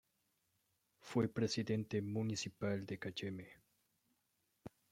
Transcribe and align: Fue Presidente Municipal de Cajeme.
Fue 0.97 1.27
Presidente 1.31 2.01
Municipal 2.01 2.87
de 2.87 2.97
Cajeme. 2.97 3.49